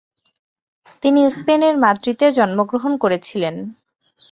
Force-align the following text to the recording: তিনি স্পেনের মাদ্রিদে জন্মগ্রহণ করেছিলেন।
তিনি 1.03 1.21
স্পেনের 1.29 1.75
মাদ্রিদে 1.77 2.27
জন্মগ্রহণ 2.31 2.93
করেছিলেন। 2.97 3.55